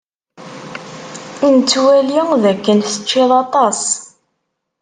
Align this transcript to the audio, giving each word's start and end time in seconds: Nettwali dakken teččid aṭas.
Nettwali 1.53 2.19
dakken 2.43 2.77
teččid 2.81 3.31
aṭas. 3.43 3.81